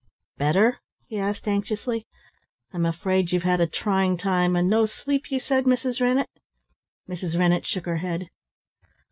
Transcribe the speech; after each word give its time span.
"Better?" 0.39 0.79
he 1.05 1.19
asked 1.19 1.47
anxiously. 1.47 2.07
"I'm 2.73 2.87
afraid 2.87 3.31
you've 3.31 3.43
had 3.43 3.61
a 3.61 3.67
trying 3.67 4.17
time, 4.17 4.55
and 4.55 4.67
no 4.67 4.87
sleep 4.87 5.29
you 5.29 5.39
said, 5.39 5.65
Mrs. 5.65 6.01
Rennett?" 6.01 6.31
Mrs. 7.07 7.37
Rennett 7.37 7.67
shook 7.67 7.85
her 7.85 7.97
head. 7.97 8.31